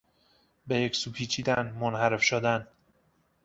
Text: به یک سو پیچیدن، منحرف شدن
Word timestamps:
به 0.67 0.81
یک 0.81 0.95
سو 0.95 1.11
پیچیدن، 1.11 1.71
منحرف 1.71 2.21
شدن 2.23 2.67